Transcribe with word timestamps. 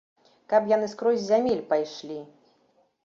Каб 0.53 0.69
яны 0.71 0.87
скрозь 0.93 1.25
зямель 1.27 1.63
пайшлі! 1.75 2.19